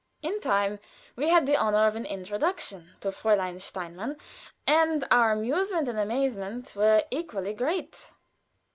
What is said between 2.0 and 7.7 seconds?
introduction to Fräulein Steinmann, and our amazement and amusement were equally